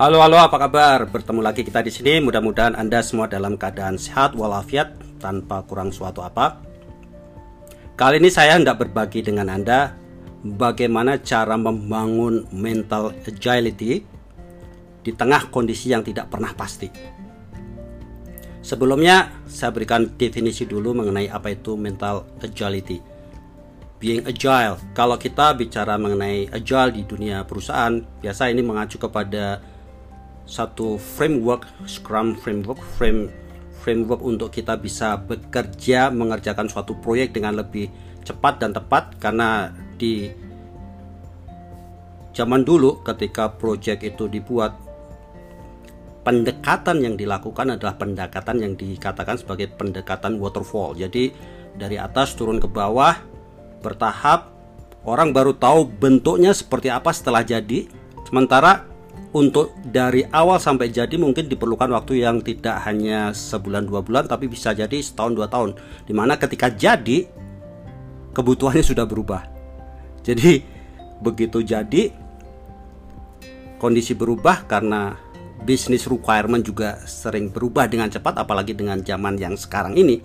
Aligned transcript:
Halo 0.00 0.16
halo 0.24 0.40
apa 0.40 0.56
kabar? 0.56 1.04
Bertemu 1.12 1.44
lagi 1.44 1.60
kita 1.60 1.84
di 1.84 1.92
sini. 1.92 2.24
Mudah-mudahan 2.24 2.72
Anda 2.72 3.04
semua 3.04 3.28
dalam 3.28 3.60
keadaan 3.60 4.00
sehat 4.00 4.32
walafiat 4.32 4.96
tanpa 5.20 5.60
kurang 5.68 5.92
suatu 5.92 6.24
apa. 6.24 6.56
Kali 8.00 8.16
ini 8.16 8.32
saya 8.32 8.56
hendak 8.56 8.80
berbagi 8.80 9.20
dengan 9.20 9.52
Anda 9.52 9.92
bagaimana 10.40 11.20
cara 11.20 11.52
membangun 11.60 12.48
mental 12.48 13.12
agility 13.28 14.00
di 15.04 15.12
tengah 15.12 15.52
kondisi 15.52 15.92
yang 15.92 16.00
tidak 16.00 16.32
pernah 16.32 16.56
pasti. 16.56 16.88
Sebelumnya 18.64 19.44
saya 19.44 19.68
berikan 19.68 20.16
definisi 20.16 20.64
dulu 20.64 20.96
mengenai 20.96 21.28
apa 21.28 21.52
itu 21.52 21.76
mental 21.76 22.24
agility 22.40 23.04
being 24.00 24.24
agile. 24.24 24.80
Kalau 24.96 25.20
kita 25.20 25.52
bicara 25.52 26.00
mengenai 26.00 26.48
agile 26.48 26.88
di 26.88 27.04
dunia 27.04 27.44
perusahaan, 27.44 28.00
biasa 28.24 28.48
ini 28.48 28.64
mengacu 28.64 28.96
kepada 28.96 29.60
satu 30.50 30.98
framework 30.98 31.62
Scrum 31.86 32.34
framework 32.34 32.82
frame 32.98 33.30
framework 33.80 34.20
untuk 34.20 34.50
kita 34.50 34.76
bisa 34.76 35.16
bekerja 35.16 36.10
mengerjakan 36.10 36.66
suatu 36.66 36.98
proyek 36.98 37.32
dengan 37.32 37.56
lebih 37.62 37.86
cepat 38.26 38.60
dan 38.60 38.74
tepat. 38.74 39.16
Karena 39.22 39.70
di 39.96 40.28
zaman 42.34 42.66
dulu 42.66 43.00
ketika 43.06 43.54
proyek 43.54 44.02
itu 44.04 44.26
dibuat 44.26 44.76
pendekatan 46.26 47.00
yang 47.00 47.14
dilakukan 47.16 47.78
adalah 47.78 47.96
pendekatan 47.96 48.60
yang 48.60 48.74
dikatakan 48.76 49.40
sebagai 49.40 49.72
pendekatan 49.72 50.36
waterfall. 50.36 50.92
Jadi 50.98 51.32
dari 51.78 51.96
atas 51.96 52.34
turun 52.36 52.58
ke 52.60 52.68
bawah 52.68 53.16
bertahap 53.80 54.52
orang 55.08 55.32
baru 55.32 55.56
tahu 55.56 55.88
bentuknya 55.88 56.52
seperti 56.52 56.92
apa 56.92 57.14
setelah 57.14 57.40
jadi. 57.40 57.88
Sementara 58.28 58.89
untuk 59.30 59.78
dari 59.86 60.26
awal 60.26 60.58
sampai 60.58 60.90
jadi 60.90 61.14
mungkin 61.14 61.46
diperlukan 61.46 61.86
waktu 61.94 62.26
yang 62.26 62.42
tidak 62.42 62.82
hanya 62.82 63.30
sebulan 63.30 63.86
dua 63.86 64.02
bulan 64.02 64.26
tapi 64.26 64.50
bisa 64.50 64.74
jadi 64.74 64.98
setahun 64.98 65.38
dua 65.38 65.46
tahun. 65.46 65.78
Di 66.02 66.10
mana 66.10 66.34
ketika 66.34 66.66
jadi 66.66 67.30
kebutuhannya 68.34 68.82
sudah 68.82 69.06
berubah. 69.06 69.46
Jadi 70.26 70.62
begitu 71.22 71.62
jadi 71.62 72.10
kondisi 73.78 74.18
berubah 74.18 74.66
karena 74.66 75.14
bisnis 75.62 76.08
requirement 76.08 76.64
juga 76.64 76.98
sering 77.04 77.52
berubah 77.52 77.86
dengan 77.86 78.08
cepat 78.10 78.40
apalagi 78.40 78.74
dengan 78.74 78.98
zaman 79.00 79.38
yang 79.38 79.54
sekarang 79.54 79.94
ini. 79.94 80.18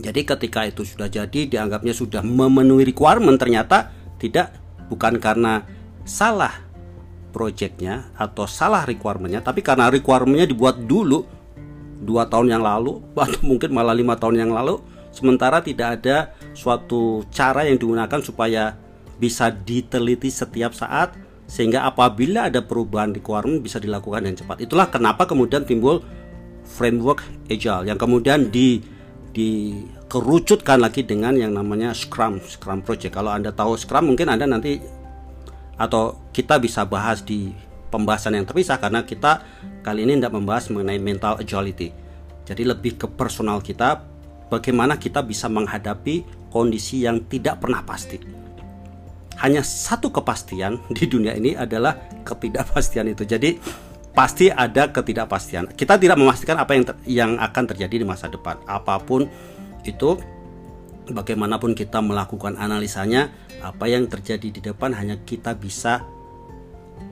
Jadi 0.00 0.24
ketika 0.24 0.64
itu 0.64 0.82
sudah 0.82 1.12
jadi 1.12 1.46
dianggapnya 1.46 1.92
sudah 1.92 2.24
memenuhi 2.24 2.88
requirement 2.88 3.36
ternyata 3.36 3.92
tidak 4.16 4.56
bukan 4.88 5.20
karena 5.20 5.62
salah 6.08 6.69
projectnya 7.30 8.10
atau 8.18 8.44
salah 8.44 8.84
requirementnya 8.84 9.40
tapi 9.40 9.62
karena 9.64 9.88
requirementnya 9.88 10.50
dibuat 10.50 10.82
dulu 10.82 11.24
dua 12.00 12.26
tahun 12.26 12.58
yang 12.58 12.62
lalu 12.62 13.00
atau 13.14 13.40
mungkin 13.46 13.70
malah 13.70 13.94
lima 13.94 14.18
tahun 14.18 14.42
yang 14.42 14.52
lalu 14.52 14.82
sementara 15.14 15.62
tidak 15.62 16.02
ada 16.02 16.34
suatu 16.52 17.24
cara 17.30 17.66
yang 17.66 17.78
digunakan 17.78 18.20
supaya 18.22 18.76
bisa 19.20 19.52
diteliti 19.52 20.32
setiap 20.32 20.72
saat 20.72 21.12
sehingga 21.50 21.82
apabila 21.82 22.46
ada 22.46 22.62
perubahan 22.62 23.10
requirement 23.10 23.58
bisa 23.58 23.82
dilakukan 23.82 24.22
dengan 24.22 24.38
cepat. 24.38 24.62
Itulah 24.62 24.86
kenapa 24.86 25.26
kemudian 25.26 25.66
timbul 25.66 25.98
framework 26.62 27.26
agile 27.50 27.90
yang 27.90 27.98
kemudian 27.98 28.48
di 28.48 28.78
dikerucutkan 29.30 30.82
lagi 30.82 31.06
dengan 31.06 31.38
yang 31.38 31.54
namanya 31.54 31.94
Scrum 31.94 32.42
Scrum 32.42 32.82
Project. 32.82 33.14
Kalau 33.14 33.30
anda 33.34 33.50
tahu 33.54 33.74
Scrum 33.78 34.14
mungkin 34.14 34.30
anda 34.30 34.46
nanti 34.46 34.78
atau 35.80 36.20
kita 36.36 36.60
bisa 36.60 36.84
bahas 36.84 37.24
di 37.24 37.56
pembahasan 37.88 38.36
yang 38.36 38.44
terpisah 38.44 38.76
karena 38.76 39.00
kita 39.00 39.40
kali 39.80 40.04
ini 40.04 40.20
tidak 40.20 40.36
membahas 40.36 40.68
mengenai 40.68 41.00
mental 41.00 41.40
agility. 41.40 41.96
Jadi 42.44 42.62
lebih 42.68 43.00
ke 43.00 43.06
personal 43.08 43.64
kita, 43.64 44.04
bagaimana 44.52 45.00
kita 45.00 45.24
bisa 45.24 45.48
menghadapi 45.48 46.22
kondisi 46.52 47.08
yang 47.08 47.24
tidak 47.24 47.64
pernah 47.64 47.80
pasti. 47.80 48.20
Hanya 49.40 49.64
satu 49.64 50.12
kepastian 50.12 50.76
di 50.96 51.08
dunia 51.08 51.32
ini 51.32 51.56
adalah 51.56 51.96
ketidakpastian 52.28 53.16
itu. 53.16 53.24
Jadi 53.24 53.56
pasti 54.12 54.52
ada 54.52 54.92
ketidakpastian. 54.92 55.72
Kita 55.72 55.96
tidak 55.96 56.20
memastikan 56.20 56.60
apa 56.60 56.76
yang 56.76 56.84
yang 57.08 57.30
akan 57.40 57.64
terjadi 57.72 58.04
di 58.04 58.06
masa 58.06 58.28
depan. 58.28 58.60
Apa 58.68 59.00
pun 59.00 59.24
itu 59.88 60.20
bagaimanapun 61.12 61.76
kita 61.76 62.00
melakukan 62.00 62.56
analisanya, 62.56 63.30
apa 63.60 63.86
yang 63.86 64.08
terjadi 64.08 64.48
di 64.48 64.60
depan 64.60 64.96
hanya 64.96 65.20
kita 65.20 65.54
bisa 65.54 66.02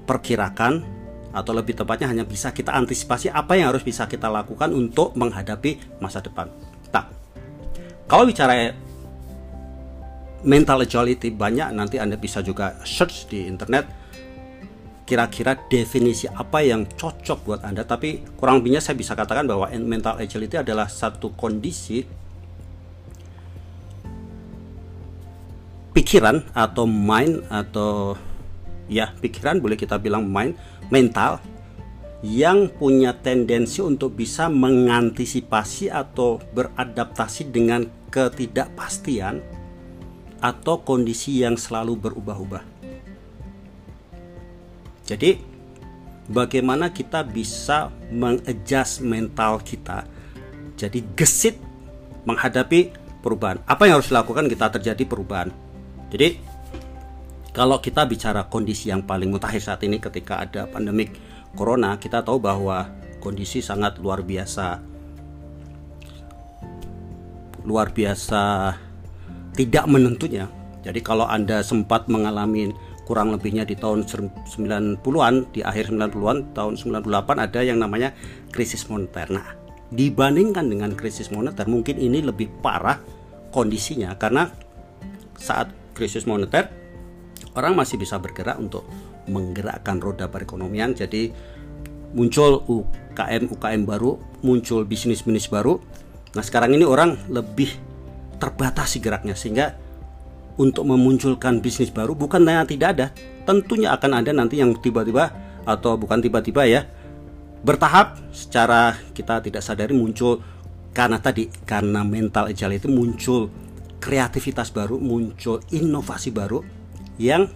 perkirakan 0.09 0.85
atau 1.29 1.53
lebih 1.53 1.77
tepatnya 1.77 2.09
hanya 2.09 2.25
bisa 2.25 2.57
kita 2.57 2.73
antisipasi 2.73 3.29
apa 3.29 3.53
yang 3.55 3.69
harus 3.71 3.85
bisa 3.85 4.09
kita 4.09 4.33
lakukan 4.33 4.73
untuk 4.73 5.13
menghadapi 5.15 6.01
masa 6.01 6.25
depan. 6.25 6.49
Nah, 6.89 7.05
kalau 8.09 8.25
bicara 8.25 8.73
mental 10.43 10.87
agility 10.87 11.29
banyak 11.29 11.69
nanti 11.75 12.01
Anda 12.01 12.17
bisa 12.17 12.41
juga 12.41 12.79
search 12.87 13.29
di 13.29 13.45
internet 13.45 13.85
kira-kira 15.09 15.57
definisi 15.73 16.29
apa 16.29 16.61
yang 16.61 16.85
cocok 16.85 17.39
buat 17.49 17.61
Anda 17.65 17.81
tapi 17.83 18.21
kurang 18.37 18.61
lebihnya 18.61 18.85
saya 18.85 18.93
bisa 18.93 19.17
katakan 19.17 19.49
bahwa 19.49 19.73
mental 19.81 20.21
agility 20.21 20.61
adalah 20.61 20.85
satu 20.85 21.33
kondisi 21.33 22.05
pikiran 25.99 26.47
atau 26.55 26.87
mind 26.87 27.43
atau 27.51 28.15
ya 28.87 29.11
pikiran 29.19 29.59
boleh 29.59 29.75
kita 29.75 29.99
bilang 29.99 30.31
mind 30.31 30.55
mental 30.95 31.43
yang 32.23 32.71
punya 32.71 33.19
tendensi 33.19 33.83
untuk 33.83 34.15
bisa 34.15 34.47
mengantisipasi 34.47 35.91
atau 35.91 36.39
beradaptasi 36.55 37.51
dengan 37.51 37.91
ketidakpastian 38.15 39.43
atau 40.39 40.87
kondisi 40.87 41.43
yang 41.43 41.59
selalu 41.59 41.99
berubah-ubah. 41.99 42.63
Jadi 45.03 45.35
bagaimana 46.31 46.95
kita 46.95 47.27
bisa 47.27 47.91
mengadjust 48.15 49.03
mental 49.03 49.59
kita 49.67 50.07
jadi 50.79 51.03
gesit 51.19 51.59
menghadapi 52.23 52.95
perubahan. 53.19 53.59
Apa 53.67 53.91
yang 53.91 53.99
harus 53.99 54.15
dilakukan 54.15 54.47
kita 54.47 54.71
terjadi 54.79 55.03
perubahan? 55.03 55.51
Jadi 56.09 56.41
kalau 57.53 57.83
kita 57.83 58.07
bicara 58.07 58.47
kondisi 58.47 58.89
yang 58.89 59.05
paling 59.05 59.29
mutakhir 59.35 59.61
saat 59.61 59.83
ini 59.85 59.99
ketika 59.99 60.45
ada 60.45 60.65
pandemik 60.69 61.17
corona, 61.53 61.99
kita 61.99 62.23
tahu 62.23 62.39
bahwa 62.39 62.89
kondisi 63.19 63.59
sangat 63.59 63.99
luar 63.99 64.23
biasa 64.23 64.89
luar 67.69 67.93
biasa 67.93 68.73
tidak 69.53 69.85
menentunya. 69.85 70.49
Jadi 70.81 71.05
kalau 71.05 71.29
Anda 71.29 71.61
sempat 71.61 72.09
mengalami 72.09 72.73
kurang 73.05 73.37
lebihnya 73.37 73.69
di 73.69 73.77
tahun 73.77 74.09
90-an, 74.09 75.35
di 75.53 75.61
akhir 75.61 75.93
90-an, 75.93 76.57
tahun 76.57 76.75
98 76.81 77.45
ada 77.45 77.61
yang 77.61 77.77
namanya 77.81 78.17
krisis 78.49 78.89
moneter. 78.89 79.29
Nah, 79.29 79.53
dibandingkan 79.93 80.65
dengan 80.65 80.97
krisis 80.97 81.29
moneter, 81.29 81.69
mungkin 81.69 82.01
ini 82.01 82.25
lebih 82.25 82.49
parah 82.65 82.97
kondisinya 83.53 84.17
karena 84.17 84.49
saat 85.37 85.69
krisis 85.99 86.23
moneter 86.31 86.71
orang 87.59 87.75
masih 87.75 87.99
bisa 87.99 88.23
bergerak 88.23 88.55
untuk 88.63 88.87
menggerakkan 89.27 89.99
roda 89.99 90.31
perekonomian. 90.31 90.95
Jadi 90.95 91.35
muncul 92.15 92.63
UKM 92.65 93.51
UKM 93.51 93.83
baru 93.83 94.17
muncul 94.47 94.87
bisnis 94.87 95.27
bisnis 95.27 95.51
baru. 95.51 95.83
Nah 96.39 96.45
sekarang 96.47 96.79
ini 96.79 96.87
orang 96.87 97.19
lebih 97.27 97.75
terbatasi 98.39 99.03
geraknya 99.03 99.35
sehingga 99.35 99.75
untuk 100.59 100.87
memunculkan 100.87 101.63
bisnis 101.63 101.91
baru 101.91 102.15
bukan 102.15 102.43
yang 102.47 102.67
tidak 102.67 102.89
ada 102.99 103.07
tentunya 103.47 103.95
akan 103.95 104.23
ada 104.23 104.31
nanti 104.35 104.59
yang 104.59 104.75
tiba-tiba 104.75 105.31
atau 105.63 105.95
bukan 105.95 106.19
tiba-tiba 106.19 106.67
ya 106.67 106.83
bertahap 107.63 108.19
secara 108.35 108.95
kita 109.15 109.43
tidak 109.43 109.63
sadari 109.63 109.95
muncul 109.95 110.43
karena 110.95 111.19
tadi 111.23 111.47
karena 111.63 112.03
mental 112.03 112.51
agile 112.51 112.79
itu 112.79 112.91
muncul 112.91 113.51
kreativitas 113.99 114.71
baru, 114.71 114.97
muncul 114.99 115.63
inovasi 115.75 116.31
baru 116.31 116.63
yang 117.19 117.51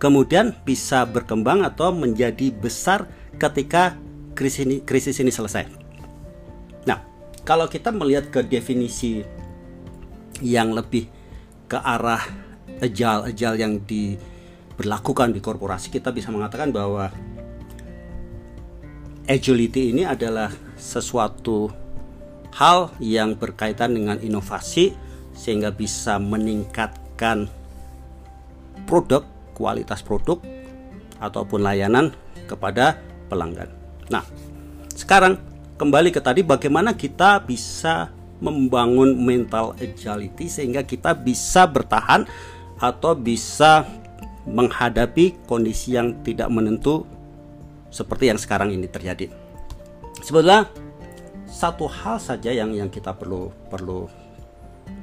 kemudian 0.00 0.56
bisa 0.64 1.04
berkembang 1.04 1.62
atau 1.62 1.92
menjadi 1.92 2.48
besar 2.48 3.04
ketika 3.36 3.94
krisis 4.32 4.64
ini, 4.64 4.76
krisis 4.80 5.20
ini 5.20 5.28
selesai. 5.28 5.68
Nah, 6.88 7.04
kalau 7.44 7.68
kita 7.68 7.92
melihat 7.92 8.32
ke 8.32 8.40
definisi 8.40 9.20
yang 10.40 10.72
lebih 10.72 11.12
ke 11.68 11.76
arah 11.76 12.24
agile-agile 12.80 13.56
yang 13.60 13.84
diberlakukan 13.84 15.36
di 15.36 15.40
korporasi, 15.44 15.92
kita 15.92 16.08
bisa 16.08 16.32
mengatakan 16.32 16.72
bahwa 16.72 17.12
agility 19.28 19.92
ini 19.92 20.08
adalah 20.08 20.48
sesuatu 20.80 21.68
hal 22.54 22.90
yang 22.98 23.38
berkaitan 23.38 23.94
dengan 23.94 24.18
inovasi 24.18 24.94
sehingga 25.34 25.70
bisa 25.70 26.18
meningkatkan 26.18 27.46
produk, 28.84 29.22
kualitas 29.54 30.02
produk 30.02 30.42
ataupun 31.22 31.62
layanan 31.62 32.10
kepada 32.50 32.98
pelanggan. 33.30 33.70
Nah, 34.10 34.26
sekarang 34.96 35.38
kembali 35.78 36.10
ke 36.10 36.18
tadi 36.18 36.42
bagaimana 36.42 36.96
kita 36.96 37.40
bisa 37.44 38.10
membangun 38.40 39.14
mental 39.20 39.76
agility 39.78 40.48
sehingga 40.48 40.82
kita 40.82 41.12
bisa 41.14 41.68
bertahan 41.68 42.24
atau 42.80 43.12
bisa 43.12 43.84
menghadapi 44.48 45.44
kondisi 45.44 45.94
yang 45.94 46.16
tidak 46.24 46.48
menentu 46.48 47.04
seperti 47.92 48.32
yang 48.32 48.40
sekarang 48.40 48.72
ini 48.72 48.88
terjadi. 48.88 49.28
Sebetulnya 50.24 50.66
satu 51.50 51.90
hal 51.90 52.22
saja 52.22 52.54
yang 52.54 52.70
yang 52.70 52.86
kita 52.86 53.10
perlu 53.10 53.50
perlu 53.66 54.06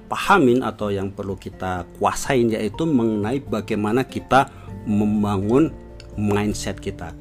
pahamin 0.08 0.64
atau 0.64 0.88
yang 0.88 1.12
perlu 1.12 1.36
kita 1.36 1.84
kuasain 2.00 2.48
yaitu 2.48 2.88
mengenai 2.88 3.44
bagaimana 3.44 4.08
kita 4.08 4.48
membangun 4.88 5.76
mindset 6.16 6.80
kita, 6.80 7.12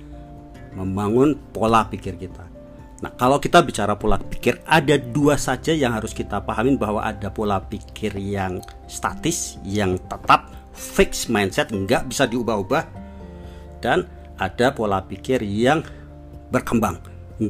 membangun 0.72 1.34
pola 1.50 1.84
pikir 1.90 2.14
kita. 2.14 2.46
Nah, 3.04 3.12
kalau 3.12 3.36
kita 3.36 3.60
bicara 3.60 3.92
pola 3.92 4.16
pikir, 4.16 4.56
ada 4.64 4.96
dua 4.96 5.36
saja 5.36 5.76
yang 5.76 5.92
harus 5.92 6.16
kita 6.16 6.40
pahamin 6.40 6.80
bahwa 6.80 7.04
ada 7.04 7.28
pola 7.28 7.60
pikir 7.60 8.16
yang 8.16 8.64
statis, 8.88 9.60
yang 9.68 10.00
tetap 10.08 10.48
fix 10.72 11.28
mindset, 11.28 11.68
nggak 11.68 12.08
bisa 12.08 12.24
diubah-ubah, 12.24 12.88
dan 13.84 14.08
ada 14.40 14.72
pola 14.72 15.04
pikir 15.04 15.44
yang 15.44 15.84
berkembang, 16.48 16.96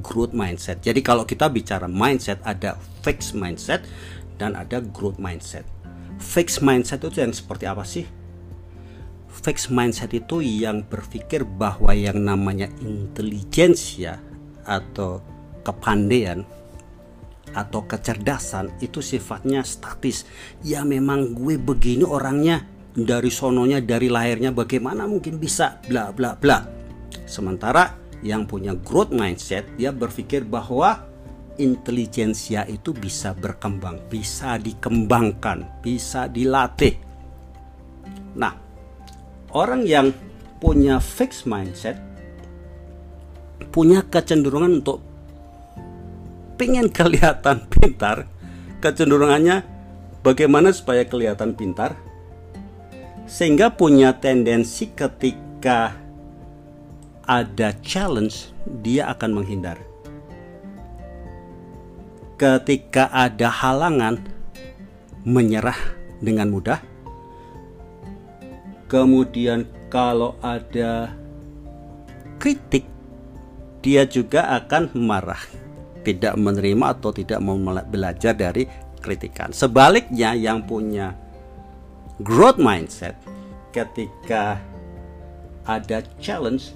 growth 0.03 0.35
mindset. 0.35 0.83
Jadi 0.83 1.00
kalau 1.03 1.23
kita 1.23 1.47
bicara 1.50 1.87
mindset, 1.87 2.43
ada 2.43 2.75
fix 3.03 3.33
mindset 3.33 3.87
dan 4.37 4.59
ada 4.59 4.83
growth 4.83 5.19
mindset. 5.19 5.65
Fix 6.17 6.65
mindset 6.65 7.05
itu 7.05 7.21
yang 7.21 7.33
seperti 7.33 7.65
apa 7.69 7.85
sih? 7.85 8.05
Fix 9.29 9.69
mindset 9.69 10.17
itu 10.17 10.41
yang 10.41 10.81
berpikir 10.81 11.44
bahwa 11.44 11.93
yang 11.93 12.17
namanya 12.25 12.73
intelijensia 12.81 14.17
atau 14.65 15.21
kepandaian 15.61 16.43
atau 17.53 17.85
kecerdasan 17.85 18.73
itu 18.81 19.05
sifatnya 19.05 19.62
statis. 19.62 20.25
Ya 20.65 20.82
memang 20.82 21.37
gue 21.37 21.61
begini 21.61 22.03
orangnya 22.03 22.65
dari 22.97 23.29
sononya 23.29 23.85
dari 23.85 24.09
lahirnya 24.09 24.56
bagaimana 24.56 25.05
mungkin 25.05 25.37
bisa 25.37 25.85
bla 25.85 26.11
bla 26.17 26.32
bla. 26.35 26.65
Sementara 27.29 28.06
yang 28.26 28.50
punya 28.50 28.75
growth 28.75 29.14
mindset 29.14 29.70
dia 29.78 29.94
berpikir 29.94 30.43
bahwa 30.43 31.06
intelijensia 31.56 32.69
itu 32.69 32.93
bisa 32.93 33.32
berkembang, 33.32 34.02
bisa 34.12 34.61
dikembangkan, 34.61 35.81
bisa 35.81 36.28
dilatih. 36.28 36.99
Nah, 38.37 38.52
orang 39.56 39.88
yang 39.88 40.12
punya 40.61 41.00
fixed 41.00 41.49
mindset 41.49 41.96
punya 43.73 44.05
kecenderungan 44.05 44.84
untuk 44.84 45.00
pengen 46.61 46.88
kelihatan 46.93 47.64
pintar, 47.72 48.29
kecenderungannya 48.81 49.64
bagaimana 50.20 50.72
supaya 50.72 51.05
kelihatan 51.08 51.56
pintar, 51.56 51.96
sehingga 53.29 53.72
punya 53.72 54.17
tendensi 54.17 54.93
ketika 54.93 56.06
ada 57.26 57.75
challenge 57.82 58.55
dia 58.82 59.11
akan 59.11 59.43
menghindar. 59.43 59.78
Ketika 62.38 63.11
ada 63.11 63.50
halangan, 63.50 64.23
menyerah 65.26 65.78
dengan 66.23 66.55
mudah. 66.55 66.78
Kemudian, 68.87 69.67
kalau 69.90 70.38
ada 70.38 71.11
kritik, 72.38 72.87
dia 73.82 74.06
juga 74.06 74.46
akan 74.62 74.94
marah 74.94 75.40
tidak 76.06 76.38
menerima 76.38 76.94
atau 76.94 77.11
tidak 77.11 77.43
mau 77.43 77.58
belajar 77.90 78.31
dari 78.31 78.70
kritikan. 79.02 79.50
Sebaliknya 79.50 80.38
yang 80.38 80.62
punya 80.62 81.19
growth 82.22 82.62
mindset 82.62 83.19
ketika 83.75 84.62
ada 85.67 86.06
challenge 86.22 86.70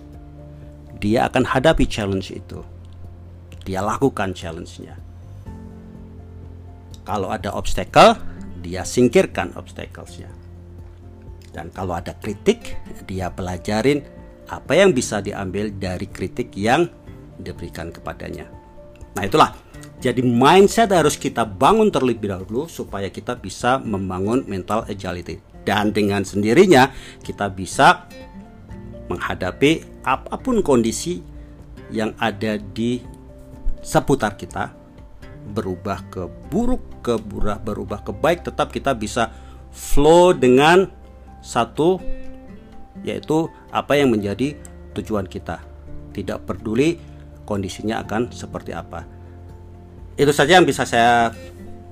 dia 1.01 1.27
akan 1.27 1.49
hadapi 1.49 1.89
challenge 1.89 2.31
itu. 2.31 2.61
Dia 3.65 3.81
lakukan 3.81 4.37
challenge-nya. 4.37 4.97
Kalau 7.05 7.33
ada 7.33 7.57
obstacle, 7.57 8.17
dia 8.61 8.85
singkirkan 8.85 9.57
obstacles-nya. 9.57 10.29
Dan 11.51 11.73
kalau 11.75 11.97
ada 11.97 12.15
kritik, 12.15 12.79
dia 13.09 13.33
pelajarin 13.33 14.05
apa 14.47 14.73
yang 14.77 14.95
bisa 14.95 15.19
diambil 15.25 15.73
dari 15.73 16.07
kritik 16.07 16.55
yang 16.55 16.87
diberikan 17.41 17.91
kepadanya. 17.91 18.47
Nah 19.17 19.27
itulah 19.27 19.57
jadi 19.99 20.23
mindset 20.23 20.93
harus 20.95 21.17
kita 21.19 21.43
bangun 21.45 21.91
terlebih 21.91 22.31
dahulu 22.31 22.71
supaya 22.71 23.09
kita 23.11 23.37
bisa 23.37 23.81
membangun 23.81 24.47
mental 24.47 24.87
agility 24.87 25.43
dan 25.65 25.93
dengan 25.93 26.25
sendirinya 26.25 26.89
kita 27.21 27.53
bisa 27.53 28.09
menghadapi 29.11 30.03
apa 30.07 30.39
pun 30.39 30.63
kondisi 30.63 31.21
yang 31.91 32.15
ada 32.23 32.57
di 32.57 33.03
seputar 33.83 34.39
kita 34.39 34.71
berubah 35.51 36.07
ke 36.07 36.23
buruk 36.53 37.03
ke 37.03 37.19
burah 37.19 37.59
berubah 37.59 38.07
ke 38.07 38.13
baik 38.15 38.47
tetap 38.47 38.71
kita 38.71 38.95
bisa 38.95 39.35
flow 39.75 40.31
dengan 40.31 40.87
satu 41.43 41.99
yaitu 43.03 43.49
apa 43.73 43.97
yang 43.97 44.13
menjadi 44.13 44.55
tujuan 44.95 45.25
kita 45.27 45.65
tidak 46.13 46.45
peduli 46.45 47.01
kondisinya 47.51 48.03
akan 48.07 48.31
seperti 48.31 48.71
apa. 48.71 49.03
Itu 50.15 50.31
saja 50.31 50.61
yang 50.61 50.69
bisa 50.69 50.85
saya 50.85 51.33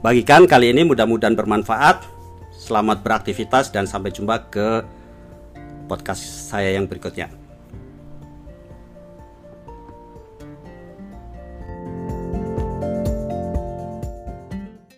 bagikan 0.05 0.45
kali 0.45 0.71
ini 0.71 0.85
mudah-mudahan 0.87 1.35
bermanfaat. 1.35 2.05
Selamat 2.55 3.01
beraktivitas 3.07 3.71
dan 3.71 3.87
sampai 3.87 4.11
jumpa 4.13 4.51
ke 4.51 4.69
podcast 5.89 6.53
saya 6.53 6.77
yang 6.77 6.85
berikutnya. 6.85 7.48